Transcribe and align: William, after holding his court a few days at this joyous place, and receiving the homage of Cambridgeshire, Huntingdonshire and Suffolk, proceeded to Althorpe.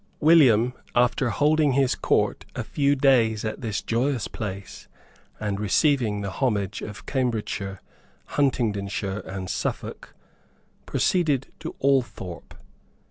William, 0.19 0.73
after 0.95 1.29
holding 1.29 1.73
his 1.73 1.93
court 1.93 2.43
a 2.55 2.63
few 2.63 2.95
days 2.95 3.45
at 3.45 3.61
this 3.61 3.83
joyous 3.83 4.27
place, 4.27 4.87
and 5.39 5.59
receiving 5.59 6.21
the 6.21 6.31
homage 6.31 6.81
of 6.81 7.05
Cambridgeshire, 7.05 7.79
Huntingdonshire 8.29 9.19
and 9.27 9.47
Suffolk, 9.47 10.15
proceeded 10.87 11.49
to 11.59 11.75
Althorpe. 11.83 12.55